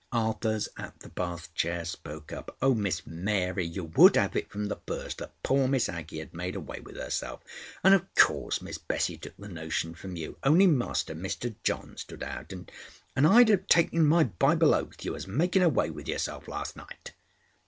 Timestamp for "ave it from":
4.17-4.65